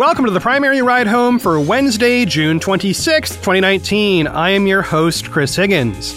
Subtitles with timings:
[0.00, 4.26] welcome to the primary ride home for Wednesday, June 26th, 2019.
[4.28, 6.14] I am your host, Chris Higgins.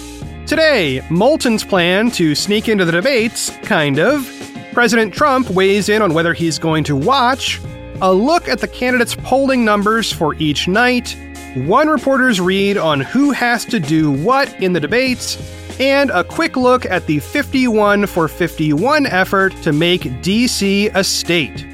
[0.48, 4.26] Today, Moulton's plan to sneak into the debates, kind of.
[4.72, 7.60] President Trump weighs in on whether he's going to watch.
[8.02, 11.18] A look at the candidates' polling numbers for each night.
[11.54, 15.38] One reporter's read on who has to do what in the debates.
[15.82, 21.73] And a quick look at the 51 for 51 effort to make DC a state.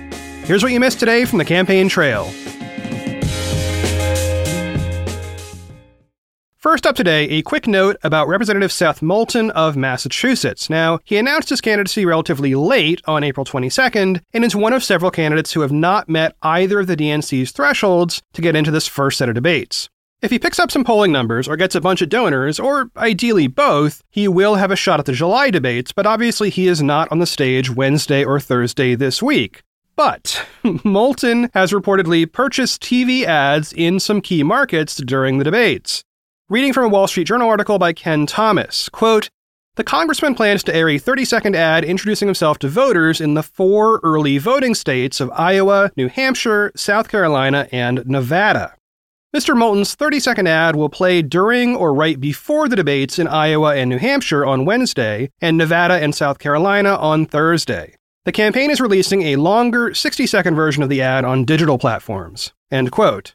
[0.49, 2.25] Here's what you missed today from the campaign trail.
[6.57, 10.67] First up today, a quick note about Representative Seth Moulton of Massachusetts.
[10.67, 15.11] Now, he announced his candidacy relatively late on April 22nd and is one of several
[15.11, 19.19] candidates who have not met either of the DNC's thresholds to get into this first
[19.19, 19.87] set of debates.
[20.23, 23.45] If he picks up some polling numbers or gets a bunch of donors, or ideally
[23.45, 27.07] both, he will have a shot at the July debates, but obviously he is not
[27.11, 29.61] on the stage Wednesday or Thursday this week.
[29.99, 30.47] But
[30.85, 36.05] Moulton has reportedly purchased TV ads in some key markets during the debates.
[36.47, 39.29] Reading from a Wall Street Journal article by Ken Thomas, quote,
[39.75, 43.43] the congressman plans to air a 30 second ad introducing himself to voters in the
[43.43, 48.75] four early voting states of Iowa, New Hampshire, South Carolina, and Nevada.
[49.35, 49.53] Mr.
[49.53, 53.89] Moulton's 30 second ad will play during or right before the debates in Iowa and
[53.89, 57.98] New Hampshire on Wednesday, and Nevada and South Carolina on Thursday.
[58.29, 62.53] The campaign is releasing a longer 60 second version of the ad on digital platforms.
[62.69, 63.33] End quote.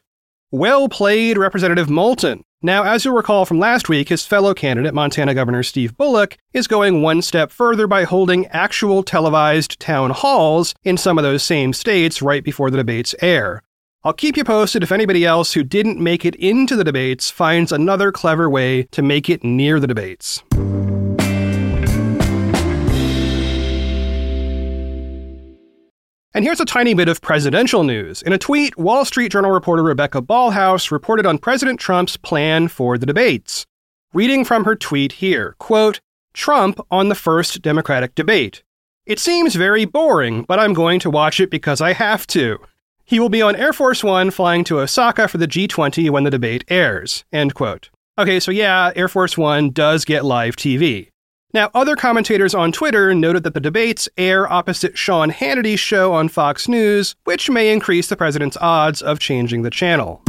[0.51, 2.45] Well played, Representative Moulton.
[2.61, 6.67] Now, as you'll recall from last week, his fellow candidate, Montana Governor Steve Bullock, is
[6.67, 11.73] going one step further by holding actual televised town halls in some of those same
[11.73, 13.61] states right before the debates air.
[14.05, 17.73] I'll keep you posted if anybody else who didn't make it into the debates finds
[17.73, 20.41] another clever way to make it near the debates.
[26.35, 28.21] And here's a tiny bit of presidential news.
[28.21, 32.97] In a tweet, Wall Street Journal reporter Rebecca Ballhaus reported on President Trump's plan for
[32.97, 33.65] the debates.
[34.13, 36.01] Reading from her tweet here, quote,
[36.33, 38.63] Trump on the first Democratic debate.
[39.05, 42.59] It seems very boring, but I'm going to watch it because I have to.
[43.05, 46.31] He will be on Air Force One flying to Osaka for the G20 when the
[46.31, 47.23] debate airs.
[47.31, 47.89] End quote.
[48.17, 51.11] Okay, so yeah, Air Force One does get live TV.
[51.55, 56.27] Now, other commentators on Twitter noted that the debates air opposite Sean Hannity's show on
[56.27, 60.21] Fox News, which may increase the president's odds of changing the channel.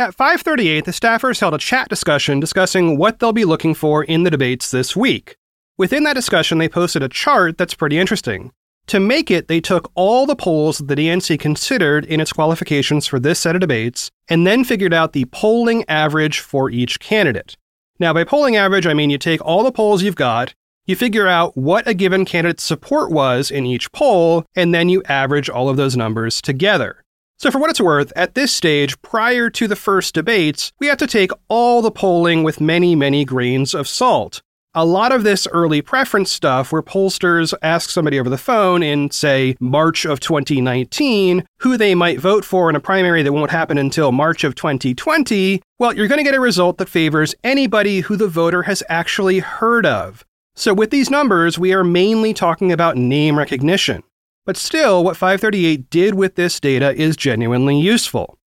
[0.00, 4.24] At 538, the staffers held a chat discussion discussing what they'll be looking for in
[4.24, 5.36] the debates this week.
[5.78, 8.50] Within that discussion, they posted a chart that's pretty interesting.
[8.88, 13.06] To make it, they took all the polls that the DNC considered in its qualifications
[13.06, 17.56] for this set of debates and then figured out the polling average for each candidate.
[17.98, 20.54] Now, by polling average, I mean you take all the polls you've got,
[20.86, 25.02] you figure out what a given candidate's support was in each poll, and then you
[25.04, 27.04] average all of those numbers together.
[27.38, 30.98] So, for what it's worth, at this stage, prior to the first debates, we have
[30.98, 34.42] to take all the polling with many, many grains of salt
[34.74, 39.10] a lot of this early preference stuff where pollsters ask somebody over the phone in,
[39.10, 43.76] say, March of 2019 who they might vote for in a primary that won't happen
[43.76, 48.16] until March of 2020, well, you're going to get a result that favors anybody who
[48.16, 50.24] the voter has actually heard of.
[50.54, 54.02] So with these numbers, we are mainly talking about name recognition.
[54.44, 58.38] But still, what 538 did with this data is genuinely useful.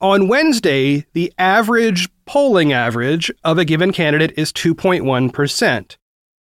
[0.00, 5.96] On Wednesday, the average polling average of a given candidate is 2.1%.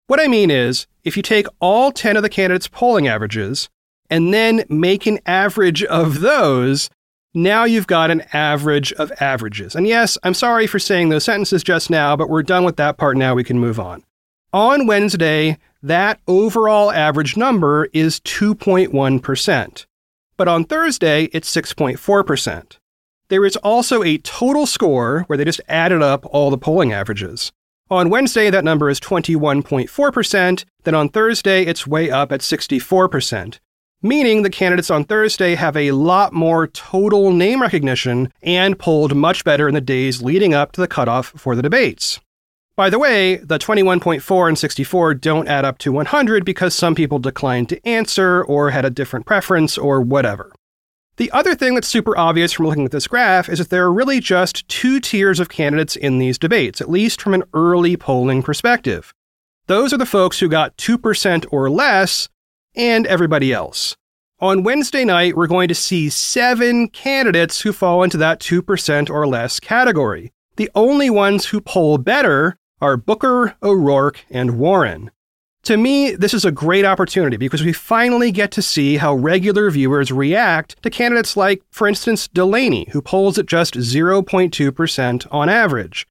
[0.08, 3.70] What I mean is, if you take all 10 of the candidates' polling averages
[4.10, 6.90] and then make an average of those,
[7.34, 9.74] now you've got an average of averages.
[9.74, 12.98] And yes, I'm sorry for saying those sentences just now, but we're done with that
[12.98, 13.36] part now.
[13.36, 14.04] We can move on.
[14.52, 19.86] On Wednesday, that overall average number is 2.1%.
[20.36, 22.80] But on Thursday, it's 6.4%.
[23.30, 27.52] There is also a total score where they just added up all the polling averages.
[27.90, 30.66] On Wednesday, that number is 21.4%.
[30.84, 33.60] Then on Thursday, it's way up at 64%.
[34.02, 39.44] Meaning the candidates on Thursday have a lot more total name recognition and polled much
[39.44, 42.20] better in the days leading up to the cutoff for the debates.
[42.76, 47.20] By the way, the 21.4 and 64 don't add up to 100 because some people
[47.20, 50.52] declined to answer or had a different preference or whatever.
[51.18, 53.94] The other thing that's super obvious from looking at this graph is that there are
[53.94, 58.44] really just two tiers of candidates in these debates, at least from an early polling
[58.44, 59.14] perspective.
[59.68, 62.28] Those are the folks who got 2% or less,
[62.76, 63.96] and everybody else.
[64.40, 69.26] On Wednesday night, we're going to see seven candidates who fall into that 2% or
[69.26, 70.34] less category.
[70.58, 75.12] The only ones who poll better are Booker, O'Rourke, and Warren.
[75.66, 79.72] To me, this is a great opportunity because we finally get to see how regular
[79.72, 86.06] viewers react to candidates like, for instance, Delaney, who polls at just 0.2% on average.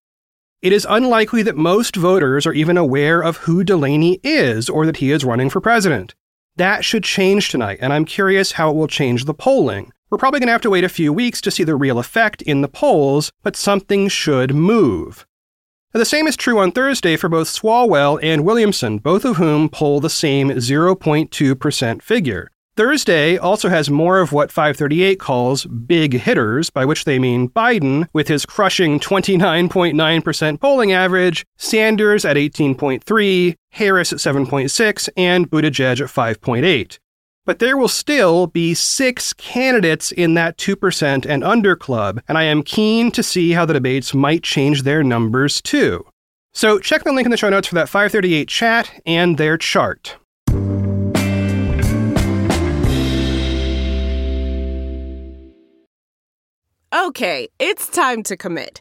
[0.61, 4.97] It is unlikely that most voters are even aware of who Delaney is or that
[4.97, 6.17] he is running for president.
[6.57, 9.93] That should change tonight, and I'm curious how it will change the polling.
[10.11, 12.43] We're probably going to have to wait a few weeks to see the real effect
[12.43, 15.27] in the polls, but something should move.
[15.97, 20.01] The same is true on Thursday for both Swalwell and Williamson, both of whom poll
[20.01, 22.51] the same 0.2% figure.
[22.77, 28.09] Thursday also has more of what 538 calls big hitters, by which they mean Biden
[28.13, 36.09] with his crushing 29.9% polling average, Sanders at 18.3, Harris at 7.6, and Buttigieg at
[36.09, 36.99] 5.8
[37.45, 42.45] but there will still be six candidates in that 2% and under club, and I
[42.45, 46.07] am keen to see how the debates might change their numbers too.
[46.53, 50.17] So check the link in the show notes for that 538 chat and their chart.
[56.95, 58.81] Okay, it's time to commit.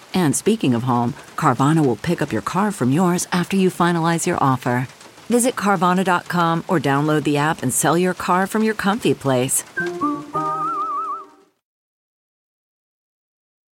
[0.13, 4.25] And speaking of home, Carvana will pick up your car from yours after you finalize
[4.25, 4.87] your offer.
[5.29, 9.63] Visit Carvana.com or download the app and sell your car from your comfy place.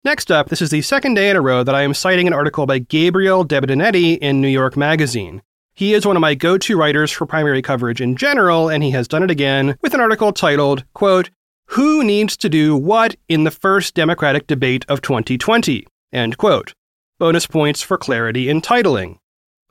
[0.05, 2.33] Next up, this is the second day in a row that I am citing an
[2.33, 5.41] article by Gabriel Benedetti in New York Magazine.
[5.73, 8.91] He is one of my go to writers for primary coverage in general, and he
[8.91, 11.29] has done it again with an article titled, quote,
[11.67, 15.85] Who Needs to Do What in the First Democratic Debate of 2020?
[16.11, 16.73] End quote.
[17.19, 19.17] Bonus points for clarity in titling.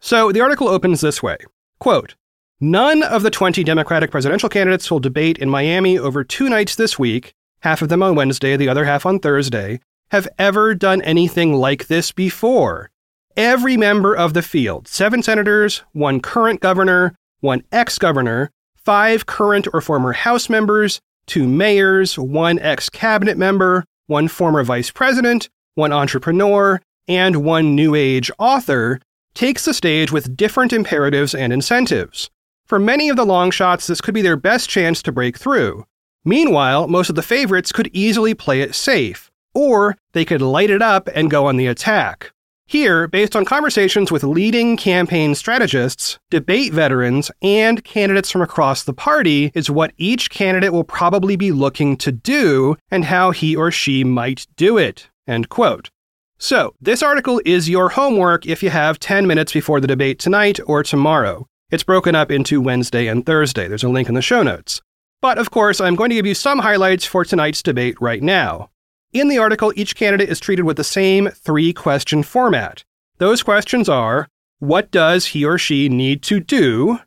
[0.01, 1.39] So the article opens this way
[1.81, 2.15] quote,
[2.61, 6.99] None of the 20 Democratic presidential candidates will debate in Miami over two nights this
[6.99, 9.81] week, half of them on Wednesday, the other half on Thursday,
[10.11, 12.91] have ever done anything like this before.
[13.37, 19.69] Every member of the field, seven senators, one current governor, one ex governor, five current
[19.73, 25.93] or former House members, two mayors, one ex cabinet member, one former vice president, one
[25.93, 29.01] entrepreneur, and one new age author,
[29.33, 32.29] takes the stage with different imperatives and incentives.
[32.67, 35.87] For many of the long shots, this could be their best chance to break through.
[36.25, 40.83] Meanwhile, most of the favorites could easily play it safe, or they could light it
[40.83, 42.33] up and go on the attack.
[42.67, 48.93] Here, based on conversations with leading campaign strategists, debate veterans, and candidates from across the
[48.93, 53.71] party, is what each candidate will probably be looking to do and how he or
[53.71, 55.09] she might do it.
[55.29, 55.91] End quote.
[56.39, 60.59] So, this article is your homework if you have 10 minutes before the debate tonight
[60.67, 61.47] or tomorrow.
[61.71, 63.69] It's broken up into Wednesday and Thursday.
[63.69, 64.81] There's a link in the show notes.
[65.21, 68.71] But of course, I'm going to give you some highlights for tonight's debate right now.
[69.13, 72.85] In the article, each candidate is treated with the same three question format.
[73.19, 74.29] Those questions are
[74.61, 77.01] What does he or she need to do?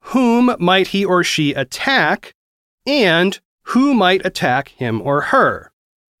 [0.00, 2.34] Whom might he or she attack?
[2.86, 5.70] And who might attack him or her?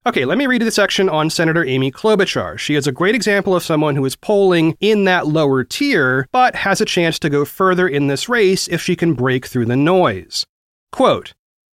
[0.06, 2.56] Okay, let me read you the section on Senator Amy Klobuchar.
[2.56, 6.54] She is a great example of someone who is polling in that lower tier, but
[6.54, 9.76] has a chance to go further in this race if she can break through the
[9.76, 10.46] noise.
[10.92, 11.34] Quote,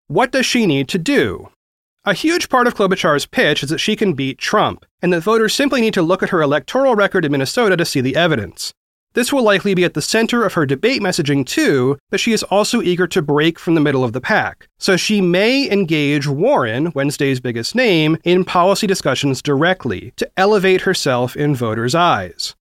[0.08, 1.50] What does she need to do?
[2.06, 5.54] A huge part of Klobuchar's pitch is that she can beat Trump, and that voters
[5.54, 8.74] simply need to look at her electoral record in Minnesota to see the evidence.
[9.14, 12.44] This will likely be at the center of her debate messaging too, but she is
[12.44, 14.70] also eager to break from the middle of the pack.
[14.80, 21.36] So she may engage Warren, Wednesday's biggest name, in policy discussions directly to elevate herself
[21.36, 22.56] in voters' eyes.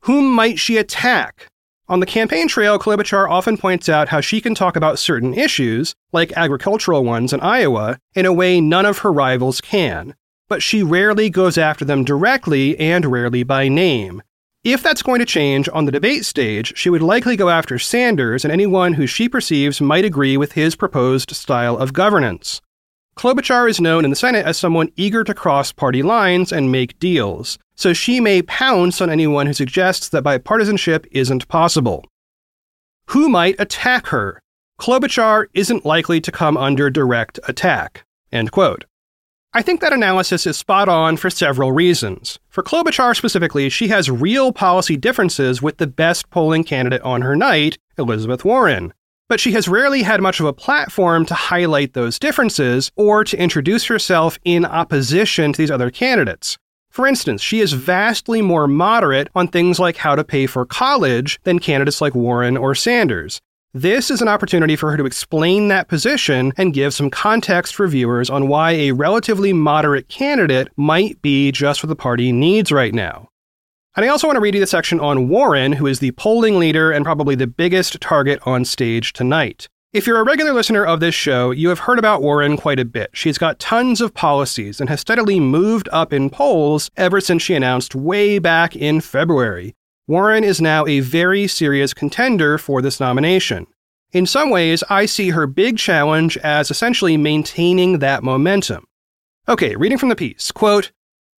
[0.00, 1.48] Whom might she attack?
[1.88, 5.94] On the campaign trail, Klobuchar often points out how she can talk about certain issues,
[6.12, 10.14] like agricultural ones in Iowa, in a way none of her rivals can.
[10.48, 14.22] But she rarely goes after them directly and rarely by name,
[14.62, 18.44] if that's going to change on the debate stage, she would likely go after Sanders
[18.44, 22.60] and anyone who she perceives might agree with his proposed style of governance.
[23.16, 26.98] Klobuchar is known in the Senate as someone eager to cross party lines and make
[26.98, 32.04] deals, so she may pounce on anyone who suggests that bipartisanship isn't possible.
[33.06, 34.40] Who might attack her?
[34.78, 38.04] Klobuchar isn't likely to come under direct attack.
[38.32, 38.84] End quote.
[39.52, 42.38] I think that analysis is spot on for several reasons.
[42.50, 47.34] For Klobuchar specifically, she has real policy differences with the best polling candidate on her
[47.34, 48.94] night, Elizabeth Warren.
[49.28, 53.36] But she has rarely had much of a platform to highlight those differences or to
[53.42, 56.56] introduce herself in opposition to these other candidates.
[56.88, 61.40] For instance, she is vastly more moderate on things like how to pay for college
[61.42, 63.40] than candidates like Warren or Sanders.
[63.72, 67.86] This is an opportunity for her to explain that position and give some context for
[67.86, 72.92] viewers on why a relatively moderate candidate might be just what the party needs right
[72.92, 73.28] now.
[73.94, 76.58] And I also want to read you the section on Warren, who is the polling
[76.58, 79.68] leader and probably the biggest target on stage tonight.
[79.92, 82.84] If you're a regular listener of this show, you have heard about Warren quite a
[82.84, 83.10] bit.
[83.12, 87.54] She's got tons of policies and has steadily moved up in polls ever since she
[87.54, 89.76] announced way back in February.
[90.10, 93.68] Warren is now a very serious contender for this nomination.
[94.10, 98.86] In some ways, I see her big challenge as essentially maintaining that momentum.
[99.48, 100.90] Okay, reading from the piece quote,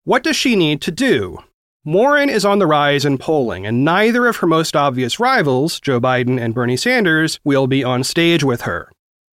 [0.05, 1.39] What does she need to do?
[1.85, 6.01] Warren is on the rise in polling, and neither of her most obvious rivals, Joe
[6.01, 8.93] Biden and Bernie Sanders, will be on stage with her.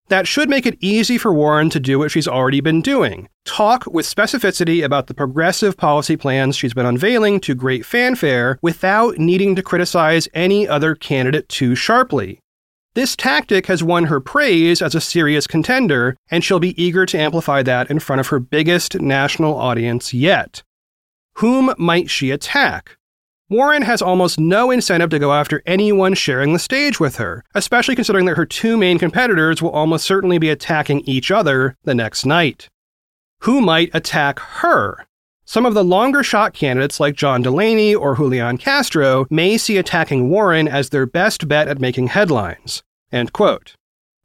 [0.09, 3.87] That should make it easy for Warren to do what she's already been doing talk
[3.87, 9.57] with specificity about the progressive policy plans she's been unveiling to great fanfare without needing
[9.57, 12.41] to criticize any other candidate too sharply.
[12.95, 17.19] This tactic has won her praise as a serious contender, and she'll be eager to
[17.19, 20.63] amplify that in front of her biggest national audience yet.
[21.37, 22.96] Whom might she attack?
[23.49, 27.95] Warren has almost no incentive to go after anyone sharing the stage with her, especially
[27.95, 32.27] considering that her two main competitors will almost certainly be attacking each other the next
[32.27, 32.69] night.
[33.43, 35.07] Who might attack her?
[35.45, 40.29] Some of the longer shot candidates like John Delaney or Julian Castro may see attacking
[40.29, 42.83] Warren as their best bet at making headlines.
[43.13, 43.77] End quote.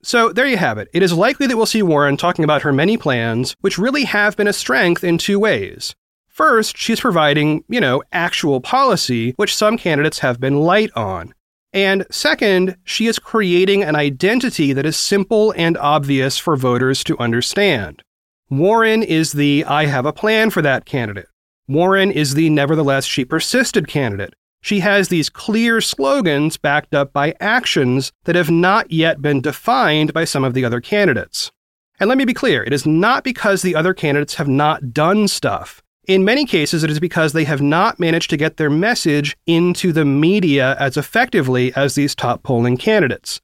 [0.01, 0.87] So there you have it.
[0.93, 4.35] It is likely that we'll see Warren talking about her many plans, which really have
[4.35, 5.93] been a strength in two ways.
[6.41, 11.35] First, she's providing, you know, actual policy, which some candidates have been light on.
[11.71, 17.19] And second, she is creating an identity that is simple and obvious for voters to
[17.19, 18.01] understand.
[18.49, 21.27] Warren is the I have a plan for that candidate.
[21.67, 24.33] Warren is the nevertheless she persisted candidate.
[24.63, 30.11] She has these clear slogans backed up by actions that have not yet been defined
[30.11, 31.51] by some of the other candidates.
[31.99, 35.27] And let me be clear it is not because the other candidates have not done
[35.27, 35.83] stuff.
[36.11, 39.93] In many cases, it is because they have not managed to get their message into
[39.93, 43.39] the media as effectively as these top polling candidates.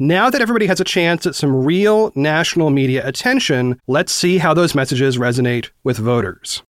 [0.00, 4.52] Now that everybody has a chance at some real national media attention, let's see how
[4.52, 6.64] those messages resonate with voters.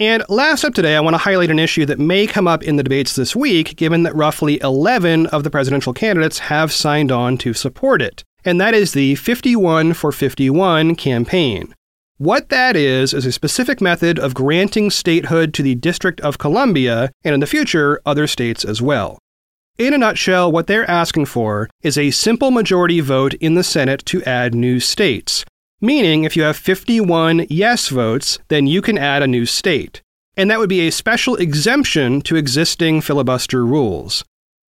[0.00, 2.76] And last up today, I want to highlight an issue that may come up in
[2.76, 7.36] the debates this week, given that roughly 11 of the presidential candidates have signed on
[7.36, 11.74] to support it and that is the 51 for 51 campaign.
[12.16, 17.12] What that is, is a specific method of granting statehood to the District of Columbia,
[17.22, 19.18] and in the future, other states as well.
[19.76, 24.02] In a nutshell, what they're asking for is a simple majority vote in the Senate
[24.06, 25.44] to add new states.
[25.82, 30.00] Meaning, if you have 51 yes votes, then you can add a new state.
[30.38, 34.24] And that would be a special exemption to existing filibuster rules.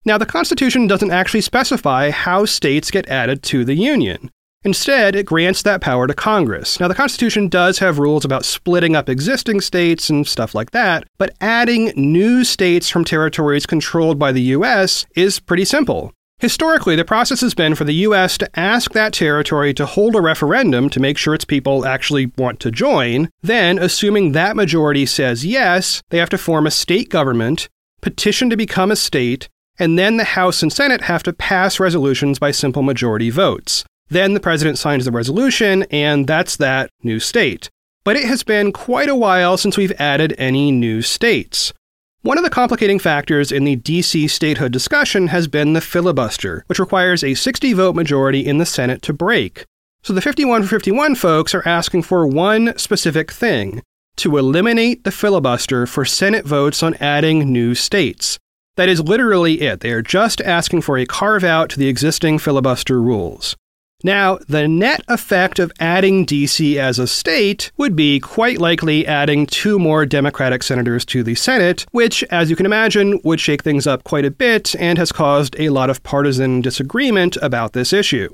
[0.08, 4.32] Now, the Constitution doesn't actually specify how states get added to the Union.
[4.64, 6.80] Instead, it grants that power to Congress.
[6.80, 11.04] Now, the Constitution does have rules about splitting up existing states and stuff like that,
[11.18, 15.06] but adding new states from territories controlled by the U.S.
[15.14, 16.14] is pretty simple.
[16.40, 18.38] Historically, the process has been for the U.S.
[18.38, 22.62] to ask that territory to hold a referendum to make sure its people actually want
[22.62, 23.28] to join.
[23.42, 27.68] Then, assuming that majority says yes, they have to form a state government,
[28.00, 29.50] petition to become a state,
[29.80, 33.84] and then the House and Senate have to pass resolutions by simple majority votes.
[34.10, 37.70] Then the president signs the resolution, and that's that new state.
[38.04, 41.74] But it has been quite a while since we've added any new states.
[42.22, 46.80] One of the complicating factors in the DC statehood discussion has been the filibuster, which
[46.80, 49.66] requires a 60 vote majority in the Senate to break.
[50.02, 53.82] So the 51 for 51 folks are asking for one specific thing
[54.18, 58.40] to eliminate the filibuster for Senate votes on adding new states.
[58.78, 59.80] That is literally it.
[59.80, 63.56] They are just asking for a carve out to the existing filibuster rules.
[64.04, 69.48] Now, the net effect of adding DC as a state would be quite likely adding
[69.48, 73.88] two more Democratic senators to the Senate, which, as you can imagine, would shake things
[73.88, 78.30] up quite a bit and has caused a lot of partisan disagreement about this issue.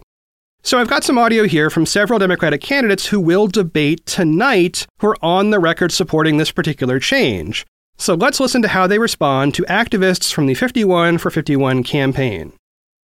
[0.63, 5.07] So I've got some audio here from several Democratic candidates who will debate tonight who
[5.07, 7.65] are on the record supporting this particular change.
[7.97, 12.53] So let's listen to how they respond to activists from the 51 for 51 campaign.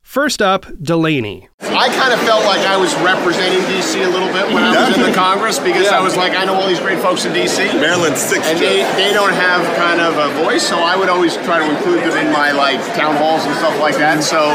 [0.02, 1.48] First up, Delaney.
[1.62, 4.98] I kind of felt like I was representing DC a little bit when I was
[4.98, 7.80] in the Congress because I was like, I know all these great folks in DC.
[7.80, 11.36] Maryland's six, and they, they don't have kind of a voice, so I would always
[11.46, 14.24] try to include them in my like town halls and stuff like that.
[14.24, 14.50] So,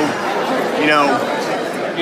[0.80, 1.06] you know,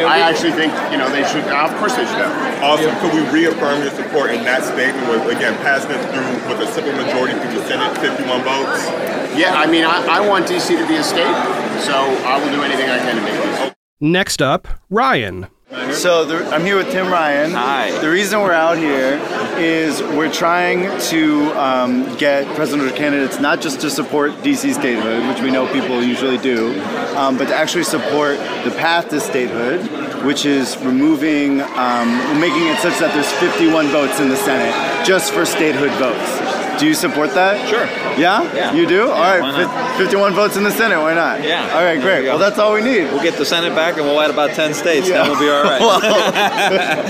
[0.00, 1.44] I actually think you know they should.
[1.44, 2.62] Of course, they should have.
[2.64, 2.94] Awesome.
[3.00, 6.68] Could we reaffirm your support in that statement with again passing it through with a
[6.72, 8.88] simple majority through the Senate, 51 votes?
[9.36, 11.36] Yeah, I mean, I, I want DC to be a state,
[11.84, 11.94] so
[12.24, 13.74] I will do anything I can to make it.
[14.00, 15.48] Next up, Ryan.
[15.72, 17.52] So the, I'm here with Tim Ryan.
[17.52, 17.98] Hi.
[18.02, 19.18] The reason we're out here
[19.56, 25.42] is we're trying to um, get presidential candidates not just to support DC statehood, which
[25.42, 26.78] we know people usually do,
[27.16, 29.80] um, but to actually support the path to statehood,
[30.26, 35.32] which is removing, um, making it such that there's 51 votes in the Senate just
[35.32, 36.51] for statehood votes.
[36.78, 37.68] Do you support that?
[37.68, 37.84] Sure.
[38.18, 38.42] Yeah?
[38.54, 38.72] Yeah.
[38.72, 39.06] You do?
[39.06, 39.40] Yeah, all right.
[39.40, 40.98] why 51 votes in the Senate.
[40.98, 41.42] Why not?
[41.44, 41.62] Yeah.
[41.74, 42.22] All right, There great.
[42.22, 42.28] we.
[42.28, 43.04] Well, that's all we need.
[43.12, 45.08] We'll get the Senate back and we'll add about 10 states.
[45.08, 45.22] Yeah.
[45.22, 45.80] Then we'll be all right.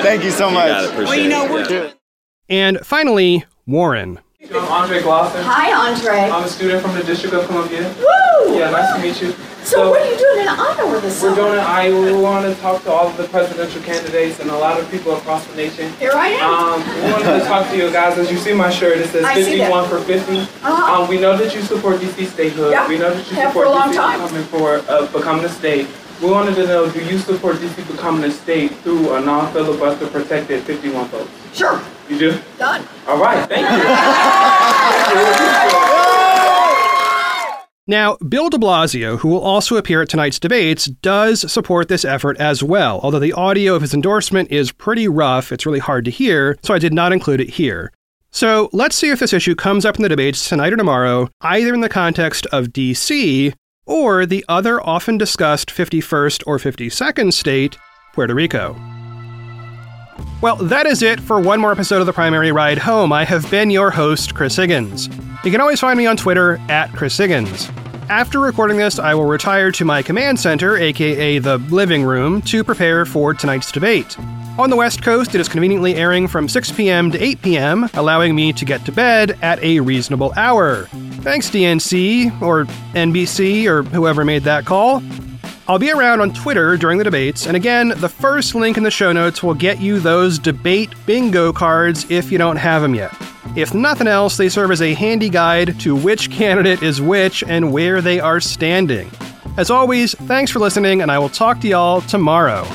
[0.02, 0.68] Thank you so You much.
[0.68, 0.90] got it.
[0.90, 1.70] Appreciate it.
[1.70, 1.92] Yeah.
[2.48, 4.18] And finally, Warren.
[4.52, 5.42] I'm Andre Glosson.
[5.44, 6.18] Hi, Andre.
[6.30, 7.82] I'm a student from the District of Columbia.
[7.98, 8.58] Woo!
[8.58, 9.34] Yeah, nice to meet you.
[9.64, 11.36] So, what are you doing in Iowa this We're summer?
[11.36, 12.00] doing an Iowa.
[12.00, 15.14] We want to talk to all of the presidential candidates and a lot of people
[15.14, 15.92] across the nation.
[15.94, 16.42] Here I am.
[16.52, 18.18] Um, we wanted to talk to you guys.
[18.18, 20.38] As you see my shirt, it says I 51 for 50.
[20.38, 21.02] Uh-huh.
[21.02, 22.72] Um, we know that you support DC statehood.
[22.72, 25.44] Yeah, We know that you have support for a long DC becoming for uh, becoming
[25.44, 25.86] a state.
[26.20, 30.64] We wanted to know, do you support DC becoming a state through a non-filibuster protected
[30.64, 31.30] 51 votes?
[31.54, 31.80] Sure.
[32.08, 32.38] You do?
[32.58, 32.86] Done.
[33.06, 33.48] All right.
[33.48, 35.66] Thank you.
[37.90, 42.36] Now, Bill de Blasio, who will also appear at tonight's debates, does support this effort
[42.36, 46.10] as well, although the audio of his endorsement is pretty rough, it's really hard to
[46.12, 47.90] hear, so I did not include it here.
[48.30, 51.74] So let's see if this issue comes up in the debates tonight or tomorrow, either
[51.74, 53.52] in the context of DC
[53.86, 57.76] or the other often discussed 51st or 52nd state,
[58.12, 58.80] Puerto Rico.
[60.40, 63.12] Well, that is it for one more episode of the Primary Ride Home.
[63.12, 65.08] I have been your host, Chris Higgins.
[65.42, 67.68] You can always find me on Twitter at Chris Higgins.
[68.10, 72.64] After recording this, I will retire to my command center, aka the living room, to
[72.64, 74.18] prepare for tonight's debate.
[74.58, 77.12] On the West Coast, it is conveniently airing from 6 p.m.
[77.12, 80.86] to 8 p.m., allowing me to get to bed at a reasonable hour.
[81.22, 85.04] Thanks, DNC, or NBC, or whoever made that call.
[85.68, 88.90] I'll be around on Twitter during the debates, and again, the first link in the
[88.90, 93.14] show notes will get you those debate bingo cards if you don't have them yet.
[93.56, 97.72] If nothing else, they serve as a handy guide to which candidate is which and
[97.72, 99.10] where they are standing.
[99.56, 102.66] As always, thanks for listening, and I will talk to y'all tomorrow.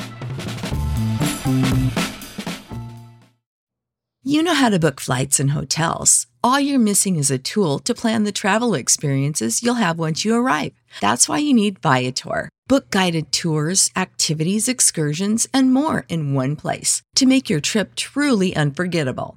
[4.22, 6.26] You know how to book flights and hotels.
[6.42, 10.34] All you're missing is a tool to plan the travel experiences you'll have once you
[10.34, 10.72] arrive.
[11.00, 12.48] That's why you need Viator.
[12.68, 18.54] Book guided tours, activities, excursions, and more in one place to make your trip truly
[18.56, 19.36] unforgettable.